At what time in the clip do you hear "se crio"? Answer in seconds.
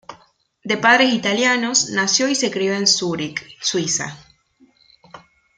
2.33-2.73